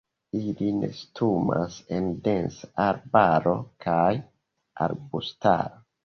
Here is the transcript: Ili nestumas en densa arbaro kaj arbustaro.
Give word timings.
Ili 0.37 0.67
nestumas 0.75 1.75
en 1.97 2.07
densa 2.27 2.69
arbaro 2.85 3.53
kaj 3.85 4.09
arbustaro. 4.87 5.79